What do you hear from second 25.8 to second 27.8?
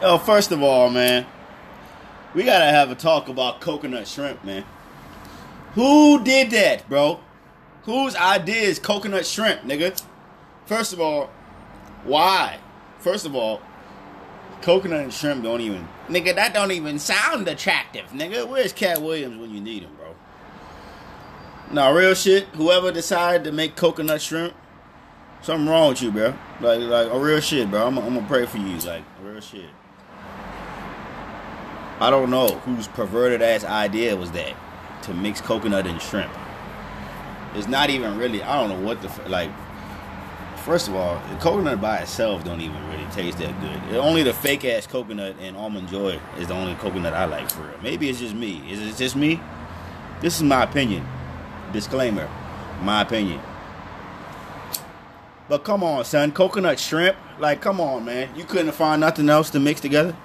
with you, bro. Like, like a real shit,